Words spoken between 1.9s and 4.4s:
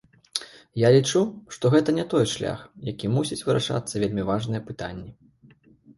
не той шлях, якім мусяць вырашацца вельмі